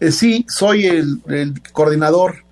Eh, 0.00 0.12
sí, 0.12 0.46
soy 0.48 0.86
el, 0.86 1.20
coordinador 1.72 2.44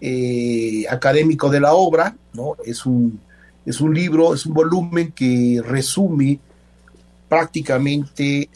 eh, 0.00 0.84
académico 0.88 1.50
de 1.50 1.60
la 1.60 1.74
obra, 1.74 2.16
¿no? 2.32 2.56
Es 2.64 2.86
un 2.86 3.20
es 3.64 3.80
un 3.80 3.94
libro, 3.94 4.34
es 4.34 4.46
un 4.46 4.54
volumen 4.54 5.12
que 5.12 5.60
resume 5.64 6.38
prácticamente 7.28 8.48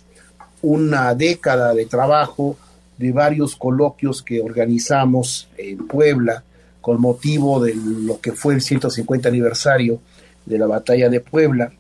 una 0.66 1.14
década 1.14 1.74
de 1.74 1.86
trabajo 1.86 2.56
de 2.98 3.12
varios 3.12 3.54
coloquios 3.54 4.20
que 4.20 4.40
organizamos 4.40 5.48
en 5.56 5.86
Puebla 5.86 6.42
con 6.80 7.00
motivo 7.00 7.62
de 7.62 7.72
lo 7.76 8.20
que 8.20 8.32
fue 8.32 8.54
el 8.54 8.60
150 8.60 9.28
aniversario 9.28 10.00
de 10.44 10.58
la 10.58 10.66
batalla 10.66 11.08
de 11.08 11.20
Puebla 11.20 11.70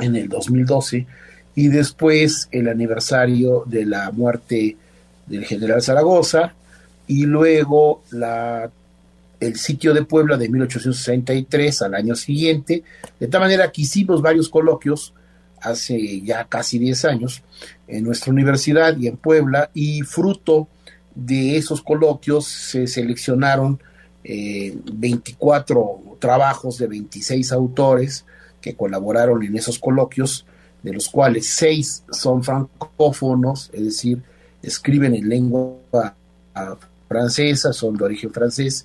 en 0.00 0.16
el 0.16 0.30
2012 0.30 1.06
y 1.56 1.68
después 1.68 2.48
el 2.52 2.68
aniversario 2.68 3.64
de 3.66 3.84
la 3.84 4.12
muerte 4.12 4.78
del 5.26 5.44
general 5.44 5.82
Zaragoza 5.82 6.54
y 7.06 7.26
luego 7.26 8.02
la 8.12 8.70
el 9.40 9.56
sitio 9.56 9.92
de 9.92 10.04
Puebla 10.04 10.38
de 10.38 10.48
1863 10.48 11.82
al 11.82 11.94
año 11.94 12.16
siguiente, 12.16 12.82
de 13.20 13.28
tal 13.28 13.42
manera 13.42 13.70
que 13.70 13.82
hicimos 13.82 14.20
varios 14.20 14.48
coloquios 14.48 15.12
hace 15.62 16.20
ya 16.22 16.44
casi 16.44 16.78
10 16.78 17.04
años 17.06 17.42
en 17.86 18.04
nuestra 18.04 18.32
universidad 18.32 18.96
y 18.96 19.06
en 19.06 19.16
Puebla, 19.16 19.70
y 19.74 20.02
fruto 20.02 20.68
de 21.14 21.56
esos 21.56 21.82
coloquios 21.82 22.46
se 22.46 22.86
seleccionaron 22.86 23.80
24 24.22 25.80
eh, 25.80 26.08
trabajos 26.18 26.78
de 26.78 26.86
26 26.86 27.52
autores 27.52 28.24
que 28.60 28.74
colaboraron 28.74 29.42
en 29.42 29.56
esos 29.56 29.78
coloquios, 29.78 30.44
de 30.82 30.92
los 30.92 31.08
cuales 31.08 31.48
6 31.50 32.04
son 32.10 32.44
francófonos, 32.44 33.70
es 33.72 33.84
decir, 33.84 34.22
escriben 34.62 35.14
en 35.14 35.28
lengua 35.28 36.14
francesa, 37.08 37.72
son 37.72 37.96
de 37.96 38.04
origen 38.04 38.32
francés, 38.32 38.84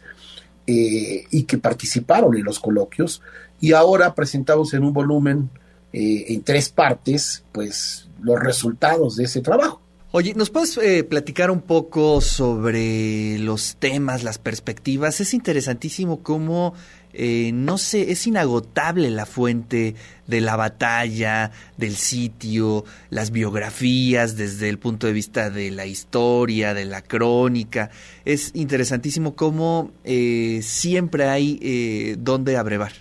eh, 0.65 1.25
y 1.29 1.43
que 1.43 1.57
participaron 1.57 2.35
en 2.37 2.43
los 2.45 2.57
coloquios 2.59 3.21
y 3.59 3.73
ahora 3.73 4.15
presentamos 4.15 4.73
en 4.73 4.83
un 4.83 4.93
volumen 4.93 5.49
eh, 5.93 6.25
en 6.29 6.43
tres 6.43 6.69
partes 6.69 7.43
pues 7.51 8.09
los 8.21 8.39
resultados 8.39 9.15
de 9.15 9.25
ese 9.25 9.41
trabajo. 9.41 9.81
Oye, 10.11 10.33
¿nos 10.35 10.51
puedes 10.51 10.77
eh, 10.77 11.03
platicar 11.03 11.49
un 11.49 11.61
poco 11.61 12.21
sobre 12.21 13.39
los 13.39 13.77
temas, 13.77 14.23
las 14.23 14.37
perspectivas? 14.37 15.19
Es 15.21 15.33
interesantísimo 15.33 16.21
cómo 16.21 16.75
eh, 17.15 17.51
no 17.53 17.77
sé, 17.77 18.11
es 18.11 18.25
inagotable 18.25 19.11
la 19.11 19.27
fuente 19.27 19.93
de 20.25 20.41
la 20.41 20.55
batalla, 20.55 21.51
del 21.77 21.95
sitio, 21.95 22.85
las 23.11 23.29
biografías 23.29 24.35
desde 24.35 24.67
el 24.67 24.79
punto 24.79 25.05
de 25.05 25.13
vista 25.13 25.51
de 25.51 25.69
la 25.69 25.85
historia, 25.85 26.73
de 26.73 26.85
la 26.85 27.03
crónica. 27.03 27.91
Es 28.25 28.51
interesantísimo 28.55 29.35
cómo 29.35 29.91
eh, 30.03 30.61
siempre 30.63 31.29
hay 31.29 31.59
eh, 31.61 32.15
donde 32.17 32.57
abrevar. 32.57 32.93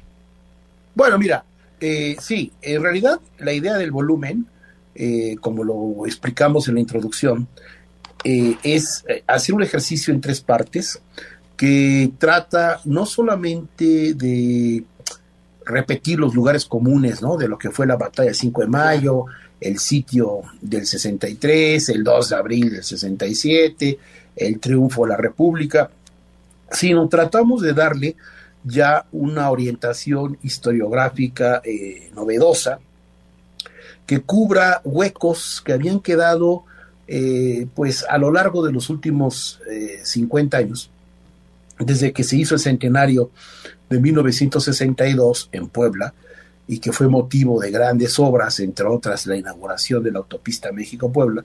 Bueno, 0.94 1.18
mira, 1.18 1.46
sí, 2.20 2.52
en 2.62 2.82
realidad 2.82 3.20
la 3.38 3.52
idea 3.52 3.74
del 3.74 3.90
volumen, 3.90 4.46
como 5.40 5.64
lo 5.64 6.06
explicamos 6.06 6.68
en 6.68 6.74
la 6.74 6.80
introducción, 6.80 7.48
es 8.24 9.04
hacer 9.26 9.54
un 9.54 9.62
ejercicio 9.62 10.14
en 10.14 10.20
tres 10.20 10.40
partes 10.40 11.00
que 11.56 12.12
trata 12.18 12.80
no 12.84 13.06
solamente 13.06 14.14
de 14.14 14.84
repetir 15.64 16.18
los 16.18 16.34
lugares 16.34 16.64
comunes, 16.66 17.22
¿no? 17.22 17.36
De 17.36 17.46
lo 17.46 17.56
que 17.56 17.70
fue 17.70 17.86
la 17.86 17.96
batalla 17.96 18.26
del 18.26 18.34
5 18.34 18.62
de 18.62 18.66
mayo, 18.66 19.26
el 19.60 19.78
sitio 19.78 20.40
del 20.60 20.86
63, 20.86 21.88
el 21.90 22.02
2 22.02 22.28
de 22.28 22.36
abril 22.36 22.70
del 22.70 22.82
67, 22.82 23.98
el 24.34 24.58
triunfo 24.58 25.04
de 25.04 25.10
la 25.10 25.16
República, 25.16 25.88
sino 26.70 27.08
tratamos 27.08 27.62
de 27.62 27.74
darle 27.74 28.16
ya 28.64 29.06
una 29.12 29.50
orientación 29.50 30.38
historiográfica 30.42 31.62
eh, 31.64 32.10
novedosa 32.14 32.78
que 34.06 34.20
cubra 34.20 34.80
huecos 34.84 35.62
que 35.64 35.72
habían 35.72 36.00
quedado 36.00 36.64
eh, 37.06 37.66
pues 37.74 38.04
a 38.08 38.18
lo 38.18 38.30
largo 38.30 38.64
de 38.64 38.72
los 38.72 38.88
últimos 38.90 39.60
50 40.02 40.56
eh, 40.56 40.64
años 40.64 40.90
desde 41.78 42.12
que 42.12 42.24
se 42.24 42.36
hizo 42.36 42.54
el 42.54 42.60
centenario 42.60 43.30
de 43.88 44.00
1962 44.00 45.48
en 45.52 45.68
Puebla 45.68 46.14
y 46.68 46.78
que 46.78 46.92
fue 46.92 47.08
motivo 47.08 47.60
de 47.60 47.70
grandes 47.70 48.18
obras, 48.18 48.60
entre 48.60 48.86
otras 48.86 49.26
la 49.26 49.36
inauguración 49.36 50.02
de 50.02 50.12
la 50.12 50.18
autopista 50.18 50.72
México-Puebla, 50.72 51.44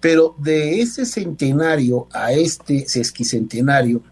pero 0.00 0.34
de 0.38 0.80
ese 0.80 1.06
centenario 1.06 2.08
a 2.12 2.32
este 2.32 2.86
sesquicentenario 2.88 4.02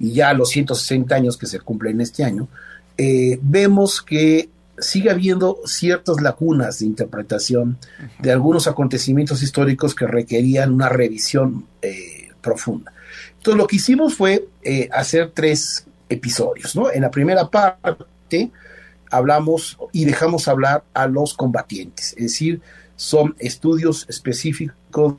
y 0.00 0.12
ya 0.12 0.32
los 0.32 0.48
160 0.48 1.14
años 1.14 1.36
que 1.36 1.46
se 1.46 1.60
cumplen 1.60 2.00
este 2.00 2.24
año, 2.24 2.48
eh, 2.96 3.38
vemos 3.42 4.02
que 4.02 4.48
sigue 4.78 5.10
habiendo 5.10 5.58
ciertas 5.66 6.22
lagunas 6.22 6.78
de 6.78 6.86
interpretación 6.86 7.78
de 8.18 8.32
algunos 8.32 8.66
acontecimientos 8.66 9.42
históricos 9.42 9.94
que 9.94 10.06
requerían 10.06 10.72
una 10.72 10.88
revisión 10.88 11.66
eh, 11.82 12.30
profunda. 12.40 12.92
Entonces 13.36 13.58
lo 13.58 13.66
que 13.66 13.76
hicimos 13.76 14.14
fue 14.14 14.48
eh, 14.62 14.88
hacer 14.90 15.32
tres 15.34 15.86
episodios, 16.08 16.74
¿no? 16.74 16.90
En 16.90 17.02
la 17.02 17.10
primera 17.10 17.48
parte 17.48 18.50
hablamos 19.10 19.78
y 19.92 20.06
dejamos 20.06 20.48
hablar 20.48 20.84
a 20.94 21.06
los 21.06 21.34
combatientes, 21.34 22.14
es 22.16 22.24
decir, 22.24 22.60
son 22.96 23.34
estudios 23.38 24.06
específicos 24.08 25.16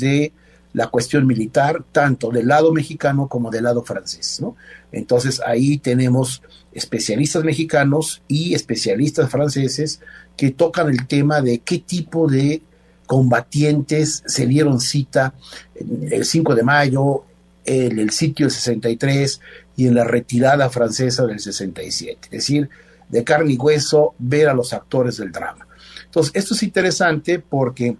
de 0.00 0.32
la 0.72 0.88
cuestión 0.88 1.26
militar, 1.26 1.84
tanto 1.92 2.30
del 2.30 2.48
lado 2.48 2.72
mexicano 2.72 3.28
como 3.28 3.50
del 3.50 3.64
lado 3.64 3.82
francés, 3.82 4.38
¿no? 4.40 4.56
Entonces 4.92 5.40
ahí 5.44 5.78
tenemos 5.78 6.42
especialistas 6.72 7.44
mexicanos 7.44 8.22
y 8.28 8.54
especialistas 8.54 9.28
franceses 9.30 10.00
que 10.36 10.50
tocan 10.50 10.88
el 10.88 11.06
tema 11.06 11.40
de 11.40 11.58
qué 11.58 11.78
tipo 11.78 12.28
de 12.28 12.62
combatientes 13.06 14.22
se 14.26 14.46
dieron 14.46 14.80
cita 14.80 15.34
el 15.74 16.24
5 16.24 16.54
de 16.54 16.62
mayo, 16.62 17.24
en 17.64 17.98
el 17.98 18.10
sitio 18.10 18.46
del 18.46 18.52
63 18.52 19.40
y 19.76 19.86
en 19.86 19.94
la 19.94 20.04
retirada 20.04 20.70
francesa 20.70 21.26
del 21.26 21.40
67. 21.40 22.18
Es 22.24 22.30
decir, 22.30 22.68
de 23.08 23.24
carne 23.24 23.52
y 23.52 23.56
hueso 23.56 24.14
ver 24.18 24.48
a 24.48 24.54
los 24.54 24.72
actores 24.72 25.16
del 25.16 25.32
drama. 25.32 25.66
Entonces, 26.04 26.32
esto 26.34 26.54
es 26.54 26.62
interesante 26.62 27.38
porque 27.38 27.96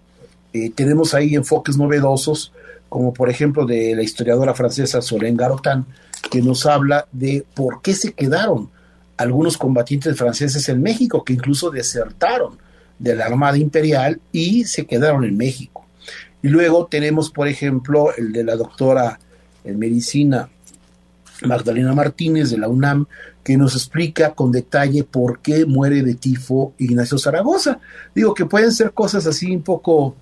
eh, 0.53 0.71
tenemos 0.71 1.13
ahí 1.13 1.35
enfoques 1.35 1.77
novedosos, 1.77 2.51
como 2.91 3.13
por 3.13 3.29
ejemplo 3.29 3.65
de 3.65 3.95
la 3.95 4.03
historiadora 4.03 4.53
francesa 4.53 5.01
Solène 5.01 5.37
Garotan, 5.37 5.85
que 6.29 6.41
nos 6.41 6.65
habla 6.65 7.07
de 7.13 7.45
por 7.55 7.81
qué 7.81 7.93
se 7.93 8.11
quedaron 8.11 8.69
algunos 9.15 9.57
combatientes 9.57 10.17
franceses 10.17 10.67
en 10.67 10.81
México, 10.81 11.23
que 11.23 11.31
incluso 11.31 11.71
desertaron 11.71 12.57
de 12.99 13.15
la 13.15 13.27
Armada 13.27 13.57
Imperial 13.57 14.19
y 14.33 14.65
se 14.65 14.85
quedaron 14.85 15.23
en 15.23 15.37
México. 15.37 15.85
Y 16.43 16.49
luego 16.49 16.87
tenemos, 16.87 17.29
por 17.29 17.47
ejemplo, 17.47 18.13
el 18.17 18.33
de 18.33 18.43
la 18.43 18.57
doctora 18.57 19.21
en 19.63 19.79
medicina, 19.79 20.49
Magdalena 21.45 21.93
Martínez 21.93 22.49
de 22.49 22.57
la 22.57 22.67
UNAM, 22.67 23.05
que 23.41 23.55
nos 23.55 23.73
explica 23.73 24.33
con 24.33 24.51
detalle 24.51 25.05
por 25.05 25.39
qué 25.39 25.65
muere 25.65 26.03
de 26.03 26.15
tifo 26.15 26.73
Ignacio 26.77 27.17
Zaragoza. 27.17 27.79
Digo 28.13 28.33
que 28.33 28.45
pueden 28.45 28.73
ser 28.73 28.91
cosas 28.91 29.25
así 29.27 29.49
un 29.55 29.61
poco 29.61 30.17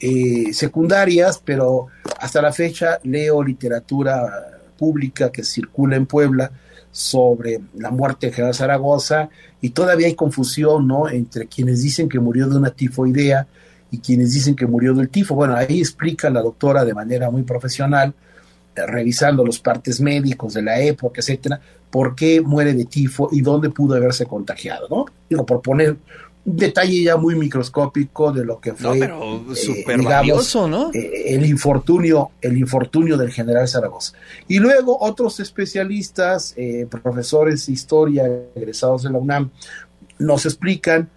eh, 0.00 0.52
secundarias, 0.52 1.40
pero 1.44 1.86
hasta 2.20 2.42
la 2.42 2.52
fecha 2.52 2.98
leo 3.04 3.42
literatura 3.42 4.60
pública 4.76 5.30
que 5.30 5.42
circula 5.42 5.96
en 5.96 6.06
Puebla 6.06 6.50
sobre 6.90 7.60
la 7.76 7.90
muerte 7.90 8.26
de 8.26 8.32
General 8.32 8.54
Zaragoza 8.54 9.28
y 9.60 9.70
todavía 9.70 10.06
hay 10.06 10.14
confusión, 10.14 10.86
¿no? 10.86 11.08
Entre 11.08 11.46
quienes 11.46 11.82
dicen 11.82 12.08
que 12.08 12.18
murió 12.18 12.48
de 12.48 12.56
una 12.56 12.70
tifoidea 12.70 13.46
y 13.90 13.98
quienes 13.98 14.32
dicen 14.32 14.56
que 14.56 14.66
murió 14.66 14.94
del 14.94 15.08
tifo. 15.08 15.34
Bueno, 15.34 15.56
ahí 15.56 15.80
explica 15.80 16.30
la 16.30 16.40
doctora 16.40 16.84
de 16.84 16.94
manera 16.94 17.30
muy 17.30 17.42
profesional, 17.42 18.14
eh, 18.74 18.86
revisando 18.86 19.44
los 19.44 19.58
partes 19.58 20.00
médicos 20.00 20.54
de 20.54 20.62
la 20.62 20.80
época, 20.80 21.20
etcétera, 21.20 21.60
por 21.90 22.14
qué 22.14 22.40
muere 22.40 22.74
de 22.74 22.84
tifo 22.84 23.28
y 23.32 23.40
dónde 23.40 23.70
pudo 23.70 23.94
haberse 23.94 24.26
contagiado, 24.26 24.88
¿no? 24.88 25.06
Digo, 25.28 25.46
por 25.46 25.62
poner 25.62 25.96
detalle 26.46 27.02
ya 27.02 27.16
muy 27.16 27.34
microscópico 27.34 28.30
de 28.32 28.44
lo 28.44 28.60
que 28.60 28.72
fue, 28.72 29.00
pero 29.00 29.42
eh, 29.52 30.04
valioso, 30.04 30.68
¿no? 30.68 30.92
Eh, 30.94 31.34
el 31.34 31.44
infortunio, 31.44 32.30
el 32.40 32.56
infortunio 32.56 33.16
del 33.16 33.32
general 33.32 33.66
Zaragoza. 33.66 34.12
Y 34.46 34.60
luego 34.60 34.96
otros 35.00 35.40
especialistas, 35.40 36.54
eh, 36.56 36.86
profesores 36.88 37.66
de 37.66 37.72
historia 37.72 38.24
egresados 38.54 39.02
de 39.02 39.10
la 39.10 39.18
UNAM, 39.18 39.50
nos 40.18 40.46
explican 40.46 41.10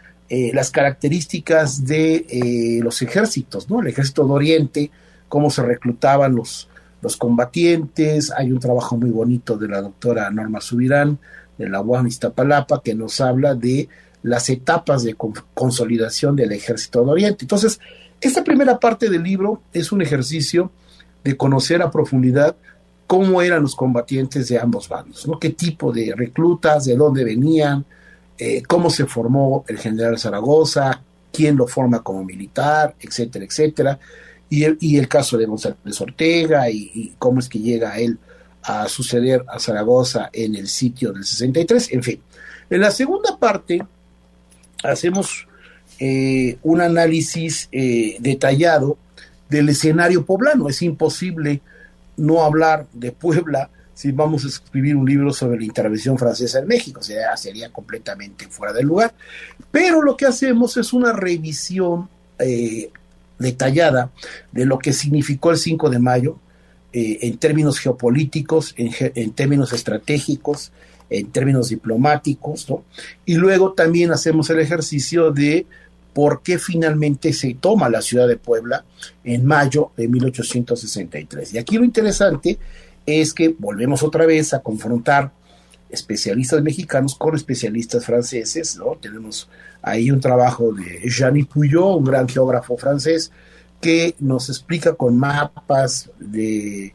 las 0.53 0.69
características 0.69 1.85
de 1.85 2.79
los 2.83 3.01
ejércitos, 3.01 3.67
¿no? 3.67 3.81
El 3.81 3.87
ejército 3.87 4.27
de 4.27 4.31
Oriente, 4.31 4.91
cómo 5.27 5.49
se 5.49 5.63
reclutaban 5.63 6.35
los, 6.35 6.69
los 7.01 7.17
combatientes. 7.17 8.31
Hay 8.37 8.51
un 8.51 8.59
trabajo 8.59 8.95
muy 8.95 9.09
bonito 9.09 9.57
de 9.57 9.67
la 9.67 9.81
doctora 9.81 10.29
Norma 10.29 10.61
Subirán, 10.61 11.17
de 11.57 11.67
la 11.67 11.81
UAM 11.81 12.05
Iztapalapa, 12.05 12.83
que 12.83 12.93
nos 12.93 13.19
habla 13.21 13.55
de 13.55 13.89
las 14.23 14.49
etapas 14.49 15.03
de 15.03 15.15
consolidación 15.53 16.35
del 16.35 16.51
ejército 16.51 17.03
de 17.03 17.11
Oriente. 17.11 17.45
Entonces, 17.45 17.79
esta 18.21 18.43
primera 18.43 18.79
parte 18.79 19.09
del 19.09 19.23
libro 19.23 19.61
es 19.73 19.91
un 19.91 20.01
ejercicio 20.01 20.71
de 21.23 21.37
conocer 21.37 21.81
a 21.81 21.91
profundidad 21.91 22.55
cómo 23.07 23.41
eran 23.41 23.63
los 23.63 23.75
combatientes 23.75 24.47
de 24.49 24.59
ambos 24.59 24.87
bandos, 24.87 25.27
qué 25.39 25.49
tipo 25.51 25.91
de 25.91 26.13
reclutas, 26.15 26.85
de 26.85 26.95
dónde 26.95 27.23
venían, 27.23 27.85
eh, 28.37 28.61
cómo 28.63 28.89
se 28.89 29.05
formó 29.05 29.65
el 29.67 29.77
general 29.77 30.19
Zaragoza, 30.19 31.01
quién 31.31 31.55
lo 31.55 31.67
forma 31.67 32.03
como 32.03 32.23
militar, 32.23 32.95
etcétera, 32.99 33.45
etcétera, 33.45 33.99
y 34.49 34.63
el, 34.63 35.07
caso 35.07 35.37
de 35.37 35.45
González 35.45 36.01
Ortega 36.01 36.69
y 36.71 37.13
cómo 37.19 37.39
es 37.39 37.47
que 37.47 37.59
llega 37.59 37.99
él 37.99 38.17
a 38.63 38.87
suceder 38.87 39.45
a 39.47 39.59
Zaragoza 39.59 40.29
en 40.33 40.55
el 40.55 40.67
sitio 40.67 41.11
del 41.11 41.23
63, 41.23 41.93
en 41.93 42.03
fin. 42.03 42.21
En 42.69 42.81
la 42.81 42.91
segunda 42.91 43.37
parte 43.37 43.85
hacemos 44.83 45.47
eh, 45.99 46.57
un 46.63 46.81
análisis 46.81 47.67
eh, 47.71 48.17
detallado 48.19 48.97
del 49.49 49.69
escenario 49.69 50.25
poblano. 50.25 50.69
Es 50.69 50.81
imposible 50.81 51.61
no 52.17 52.43
hablar 52.43 52.87
de 52.93 53.11
Puebla 53.11 53.69
si 53.93 54.11
vamos 54.13 54.45
a 54.45 54.47
escribir 54.47 54.95
un 54.95 55.05
libro 55.05 55.33
sobre 55.33 55.57
la 55.57 55.65
intervención 55.65 56.17
francesa 56.17 56.59
en 56.59 56.67
México, 56.67 57.01
o 57.01 57.37
sería 57.37 57.69
completamente 57.69 58.47
fuera 58.47 58.71
de 58.71 58.83
lugar. 58.83 59.13
Pero 59.71 60.01
lo 60.01 60.15
que 60.15 60.25
hacemos 60.25 60.77
es 60.77 60.93
una 60.93 61.11
revisión 61.11 62.07
eh, 62.37 62.91
detallada 63.37 64.09
de 64.53 64.65
lo 64.65 64.79
que 64.79 64.93
significó 64.93 65.51
el 65.51 65.57
5 65.57 65.89
de 65.89 65.99
mayo 65.99 66.39
en 66.91 67.37
términos 67.37 67.77
geopolíticos, 67.77 68.73
en 68.75 69.31
términos 69.33 69.73
estratégicos, 69.73 70.71
en 71.09 71.31
términos 71.31 71.69
diplomáticos, 71.69 72.69
¿no? 72.69 72.83
Y 73.25 73.35
luego 73.35 73.73
también 73.73 74.11
hacemos 74.11 74.49
el 74.49 74.59
ejercicio 74.59 75.31
de 75.31 75.65
por 76.13 76.41
qué 76.41 76.57
finalmente 76.57 77.33
se 77.33 77.53
toma 77.53 77.89
la 77.89 78.01
ciudad 78.01 78.27
de 78.27 78.37
Puebla 78.37 78.83
en 79.23 79.45
mayo 79.45 79.91
de 79.95 80.07
1863. 80.07 81.53
Y 81.53 81.57
aquí 81.57 81.77
lo 81.77 81.83
interesante 81.83 82.57
es 83.05 83.33
que 83.33 83.55
volvemos 83.57 84.03
otra 84.03 84.25
vez 84.25 84.53
a 84.53 84.61
confrontar 84.61 85.31
especialistas 85.89 86.61
mexicanos 86.61 87.15
con 87.15 87.35
especialistas 87.35 88.05
franceses, 88.05 88.77
¿no? 88.77 88.97
Tenemos 89.01 89.49
ahí 89.81 90.11
un 90.11 90.19
trabajo 90.19 90.71
de 90.71 91.09
Jean 91.09 91.45
Puyot, 91.45 91.97
un 91.97 92.03
gran 92.03 92.27
geógrafo 92.27 92.77
francés, 92.77 93.31
que 93.81 94.15
nos 94.19 94.49
explica 94.49 94.93
con 94.93 95.17
mapas 95.17 96.11
de 96.19 96.93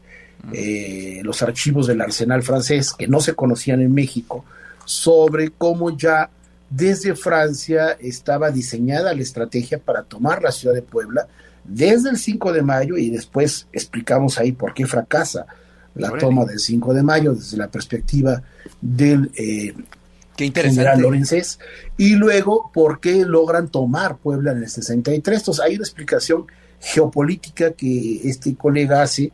eh, 0.53 1.21
los 1.23 1.41
archivos 1.41 1.87
del 1.87 2.01
arsenal 2.01 2.43
francés 2.43 2.93
que 2.93 3.07
no 3.07 3.19
se 3.19 3.33
conocían 3.33 3.81
en 3.81 3.93
México, 3.93 4.45
sobre 4.85 5.51
cómo 5.51 5.95
ya 5.97 6.29
desde 6.69 7.15
Francia 7.15 7.97
estaba 7.99 8.51
diseñada 8.51 9.13
la 9.13 9.21
estrategia 9.21 9.79
para 9.79 10.03
tomar 10.03 10.41
la 10.41 10.51
ciudad 10.51 10.75
de 10.75 10.81
Puebla 10.81 11.27
desde 11.63 12.09
el 12.09 12.17
5 12.17 12.53
de 12.53 12.61
mayo 12.61 12.97
y 12.97 13.09
después 13.09 13.67
explicamos 13.71 14.37
ahí 14.37 14.51
por 14.51 14.73
qué 14.73 14.85
fracasa 14.85 15.45
la 15.95 16.11
toma 16.17 16.45
del 16.45 16.59
5 16.59 16.93
de 16.93 17.03
mayo 17.03 17.33
desde 17.33 17.57
la 17.57 17.69
perspectiva 17.69 18.41
del 18.81 19.31
eh, 19.35 19.73
general 20.37 21.01
Lorenzés 21.01 21.59
y 21.97 22.15
luego 22.15 22.69
por 22.73 22.99
qué 22.99 23.25
logran 23.25 23.69
tomar 23.69 24.17
Puebla 24.17 24.51
en 24.51 24.59
el 24.59 24.69
63. 24.69 25.39
Entonces 25.39 25.63
hay 25.63 25.75
una 25.75 25.83
explicación 25.83 26.45
geopolítica 26.79 27.71
que 27.71 28.21
este 28.27 28.55
colega 28.55 29.01
hace 29.01 29.31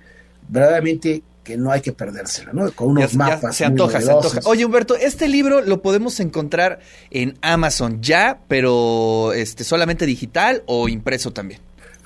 verdaderamente 0.52 1.24
que 1.44 1.58
no 1.58 1.72
hay 1.72 1.82
que 1.82 1.92
perdérsela, 1.92 2.54
¿no? 2.54 2.72
Con 2.72 2.90
unos 2.90 3.16
mapas. 3.16 3.56
se 3.56 3.66
antoja, 3.66 4.00
se 4.00 4.12
antoja. 4.12 4.42
Oye, 4.46 4.64
Humberto, 4.64 4.96
este 4.96 5.28
libro 5.28 5.62
lo 5.62 5.82
podemos 5.82 6.20
encontrar 6.20 6.80
en 7.10 7.38
Amazon 7.42 8.02
ya, 8.02 8.40
pero 8.48 9.34
este 9.34 9.64
solamente 9.64 10.06
digital 10.06 10.62
o 10.68 10.88
impreso 10.88 11.34
también. 11.34 11.60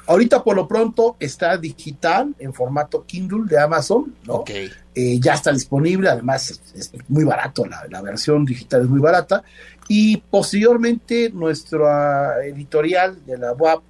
Ahorita 0.07 0.43
por 0.43 0.55
lo 0.55 0.67
pronto 0.67 1.17
está 1.19 1.57
digital 1.57 2.35
en 2.37 2.53
formato 2.53 3.05
Kindle 3.05 3.45
de 3.47 3.59
Amazon, 3.59 4.15
¿no? 4.25 4.35
Ok. 4.35 4.51
Eh, 4.93 5.19
ya 5.19 5.33
está 5.33 5.51
disponible, 5.51 6.09
además 6.09 6.61
es, 6.75 6.91
muy 7.09 7.23
barato, 7.23 7.65
la, 7.65 8.01
versión 8.01 8.45
digital 8.45 8.83
es 8.83 8.87
muy 8.87 8.99
barata. 8.99 9.43
Y 9.87 10.17
posteriormente 10.17 11.31
nuestra 11.31 12.45
editorial 12.45 13.25
de 13.25 13.37
la 13.37 13.53
UAP 13.53 13.83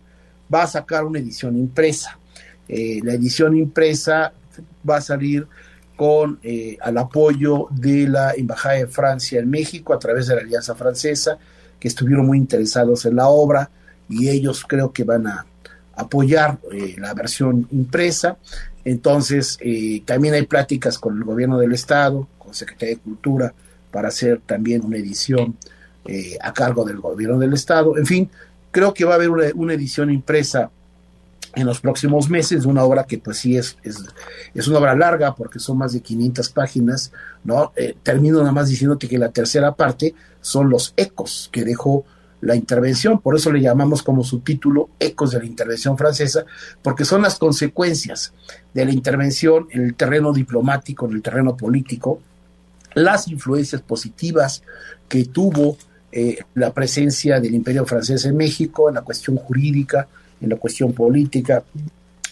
va 0.54 0.64
a 0.64 0.68
sacar 0.68 1.04
una 1.04 1.20
edición 1.20 1.58
impresa. 1.58 2.18
Eh, 2.68 3.00
la 3.04 3.14
edición 3.14 3.56
impresa 3.56 4.34
va 4.88 4.98
a 4.98 5.02
salir 5.02 5.48
con 5.96 6.40
eh, 6.44 6.78
al 6.82 6.98
apoyo 6.98 7.68
de 7.72 8.08
la 8.08 8.34
Embajada 8.34 8.76
de 8.76 8.88
Francia 8.88 9.40
en 9.40 9.50
México 9.50 9.94
a 9.94 10.00
través 10.00 10.28
de 10.28 10.36
la 10.36 10.42
Alianza 10.42 10.76
Francesa, 10.76 11.38
que 11.80 11.88
estuvieron 11.88 12.26
muy 12.26 12.38
interesados 12.38 13.06
en 13.06 13.16
la 13.16 13.28
obra 13.28 13.70
y 14.10 14.30
ellos 14.30 14.66
creo 14.68 14.92
que 14.92 15.04
van 15.04 15.28
a 15.28 15.46
apoyar 15.96 16.58
eh, 16.72 16.96
la 16.98 17.14
versión 17.14 17.68
impresa. 17.72 18.38
Entonces, 18.84 19.58
eh, 19.62 20.04
también 20.06 20.34
hay 20.34 20.46
pláticas 20.46 21.00
con 21.00 21.18
el 21.18 21.24
gobierno 21.24 21.58
del 21.58 21.74
Estado, 21.74 22.28
con 22.38 22.54
Secretaría 22.54 22.96
de 22.96 23.02
Cultura, 23.02 23.54
para 23.92 24.10
hacer 24.10 24.42
también 24.46 24.84
una 24.84 24.98
edición 24.98 25.58
a 26.40 26.54
cargo 26.54 26.86
del 26.86 27.00
gobierno 27.00 27.40
del 27.40 27.54
Estado. 27.54 27.98
En 27.98 28.06
fin, 28.06 28.30
creo 28.70 28.94
que 28.94 29.06
va 29.06 29.14
a 29.14 29.16
haber 29.16 29.32
una 29.56 29.74
edición 29.74 30.12
impresa 30.12 30.70
en 31.56 31.66
los 31.66 31.80
próximos 31.80 32.30
meses, 32.30 32.66
una 32.66 32.84
obra 32.84 33.06
que 33.06 33.18
pues 33.18 33.38
sí 33.38 33.58
es, 33.58 33.78
es, 33.84 34.68
una 34.68 34.80
obra 34.80 34.96
larga 34.96 35.34
porque 35.36 35.60
son 35.60 35.78
más 35.78 35.94
de 35.94 36.02
500 36.02 36.50
páginas, 36.50 37.12
¿no? 37.44 37.72
Eh, 37.76 37.96
termino 38.04 38.40
nada 38.40 38.52
más 38.52 38.68
diciéndote 38.68 39.08
que 39.08 39.18
la 39.18 39.30
tercera 39.30 39.74
parte 39.74 40.14
son 40.42 40.70
los 40.70 40.94
ecos 40.98 41.50
que 41.52 41.64
dejó 41.64 42.06
la 42.42 42.56
intervención, 42.56 43.22
por 43.22 43.36
eso 43.36 43.52
le 43.52 43.62
llamamos 43.62 44.04
como 44.04 44.24
subtítulo 44.24 44.90
Ecos 45.00 45.32
de 45.32 45.40
la 45.40 45.46
Intervención 45.46 45.98
Francesa, 45.98 46.46
porque 46.84 47.06
son 47.06 47.24
las 47.24 47.40
consecuencias 47.40 48.34
de 48.74 48.86
la 48.86 48.92
intervención 48.92 49.68
en 49.72 49.84
el 49.84 49.96
terreno 49.96 50.32
diplomático, 50.32 51.08
en 51.08 51.14
el 51.14 51.22
terreno 51.24 51.58
político, 51.58 52.20
las 52.94 53.28
influencias 53.30 53.82
positivas 53.82 54.62
que 55.10 55.26
tuvo 55.26 55.78
eh, 56.12 56.38
la 56.54 56.72
presencia 56.72 57.40
del 57.40 57.56
imperio 57.56 57.86
francés 57.86 58.26
en 58.26 58.38
México, 58.38 58.90
en 58.90 58.96
la 58.96 59.02
cuestión 59.02 59.38
jurídica, 59.38 60.08
en 60.42 60.50
la 60.50 60.58
cuestión 60.58 60.94
política, 60.94 61.64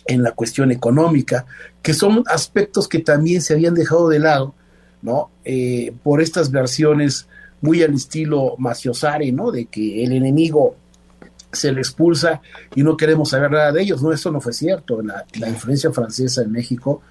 en 0.06 0.24
la 0.24 0.32
cuestión 0.32 0.72
económica, 0.72 1.46
que 1.82 1.94
son 1.94 2.24
aspectos 2.28 2.88
que 2.88 3.00
también 3.00 3.42
se 3.42 3.54
habían 3.54 3.74
dejado 3.74 4.10
de 4.10 4.20
lado, 4.20 4.54
¿no? 5.02 5.30
Eh, 5.44 5.94
por 6.04 6.22
estas 6.22 6.52
versiones 6.52 7.28
muy 7.62 7.82
al 7.82 7.94
estilo 7.94 8.56
Maciosare, 8.58 9.32
¿no? 9.32 9.52
De 9.52 9.66
que 9.66 10.04
el 10.04 10.12
enemigo 10.12 10.76
se 11.52 11.72
le 11.72 11.82
expulsa 11.82 12.42
y 12.76 12.84
no 12.84 12.98
queremos 12.98 13.30
saber 13.30 13.52
nada 13.52 13.72
de 13.72 13.82
ellos. 13.82 14.02
No, 14.02 14.12
eso 14.12 14.32
no 14.32 14.42
fue 14.42 14.54
cierto. 14.54 15.02
La, 15.02 15.50
influencia 15.50 15.92
francesa 15.92 16.42
en 16.42 16.52
México 16.52 17.02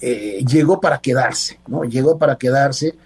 eh, 0.00 0.44
llegó 0.48 0.80
para 0.80 0.98
quedarse, 0.98 1.60
¿no? 1.68 1.84
Llegó 1.84 2.18
para 2.18 2.36
quedarse 2.36 2.96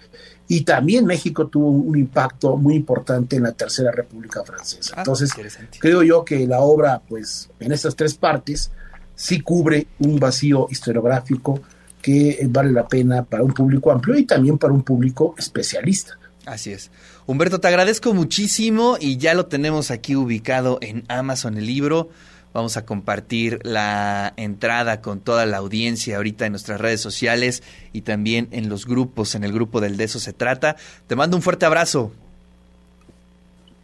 y 0.47 0.61
también 0.61 1.05
México 1.05 1.47
tuvo 1.47 1.69
un 1.69 1.97
impacto 1.97 2.57
muy 2.57 2.75
importante 2.75 3.37
en 3.37 3.43
la 3.43 3.53
Tercera 3.53 3.91
República 3.91 4.43
Francesa. 4.43 4.93
Ah, 4.95 4.99
Entonces, 5.01 5.31
creo 5.79 6.03
yo 6.03 6.25
que 6.25 6.45
la 6.45 6.59
obra, 6.59 7.01
pues, 7.07 7.49
en 7.59 7.71
estas 7.71 7.95
tres 7.95 8.15
partes, 8.15 8.71
sí 9.15 9.41
cubre 9.41 9.87
un 9.99 10.19
vacío 10.19 10.67
historiográfico 10.69 11.61
que 12.01 12.45
vale 12.49 12.71
la 12.71 12.87
pena 12.87 13.23
para 13.23 13.43
un 13.43 13.53
público 13.53 13.91
amplio 13.91 14.17
y 14.17 14.25
también 14.25 14.57
para 14.57 14.73
un 14.73 14.83
público 14.83 15.33
especialista. 15.37 16.17
Así 16.45 16.73
es. 16.73 16.91
Humberto, 17.25 17.61
te 17.61 17.69
agradezco 17.69 18.13
muchísimo 18.13 18.97
y 18.99 19.17
ya 19.17 19.33
lo 19.33 19.45
tenemos 19.45 19.91
aquí 19.91 20.15
ubicado 20.15 20.77
en 20.81 21.05
Amazon 21.07 21.57
el 21.57 21.65
libro. 21.65 22.09
Vamos 22.53 22.77
a 22.77 22.85
compartir 22.85 23.59
la 23.63 24.33
entrada 24.37 25.01
con 25.01 25.19
toda 25.19 25.45
la 25.47 25.57
audiencia 25.57 26.17
ahorita 26.17 26.45
en 26.45 26.51
nuestras 26.51 26.79
redes 26.79 27.01
sociales 27.01 27.63
y 27.93 28.01
también 28.01 28.47
en 28.51 28.69
los 28.69 28.85
grupos, 28.85 29.33
en 29.33 29.43
el 29.43 29.51
grupo 29.51 29.81
del 29.81 29.97
De 29.97 30.03
eso 30.03 30.19
se 30.19 30.33
trata. 30.33 30.75
Te 31.07 31.15
mando 31.15 31.35
un 31.35 31.41
fuerte 31.41 31.65
abrazo. 31.65 32.11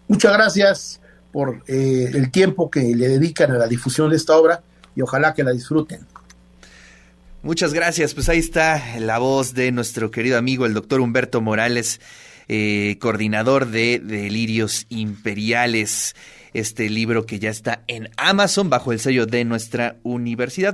Muchas 0.08 0.34
gracias 0.34 1.02
por 1.32 1.64
eh, 1.68 2.12
el 2.14 2.32
tiempo 2.32 2.70
que 2.70 2.82
le 2.82 3.08
dedican 3.08 3.52
a 3.52 3.58
la 3.58 3.68
difusión 3.68 4.10
de 4.10 4.16
esta 4.16 4.38
obra 4.38 4.62
y 4.96 5.02
ojalá 5.02 5.34
que 5.34 5.44
la 5.44 5.52
disfruten. 5.52 6.02
Muchas 7.42 7.74
gracias. 7.74 8.14
Pues 8.14 8.28
ahí 8.30 8.40
está 8.40 9.00
la 9.00 9.18
voz 9.18 9.54
de 9.54 9.72
nuestro 9.72 10.12
querido 10.12 10.38
amigo, 10.38 10.66
el 10.66 10.74
doctor 10.74 11.00
Humberto 11.00 11.42
Morales, 11.42 12.02
eh, 12.50 12.98
coordinador 13.00 13.68
de 13.68 14.02
Delirios 14.04 14.86
Imperiales, 14.90 16.16
este 16.54 16.90
libro 16.90 17.26
que 17.26 17.40
ya 17.40 17.50
está 17.50 17.84
en 17.88 18.10
Amazon 18.18 18.70
bajo 18.70 18.92
el 18.92 19.00
sello 19.00 19.26
de 19.26 19.46
nuestra 19.46 19.98
universidad. 20.04 20.68